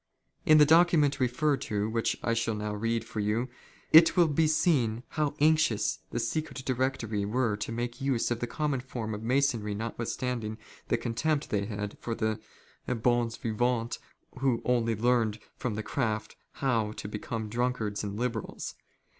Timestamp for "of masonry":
9.13-9.75